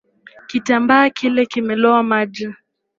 Kitambaa 0.47 1.09
kile 1.09 1.45
kimelowa 1.45 2.03
maji 2.03 2.49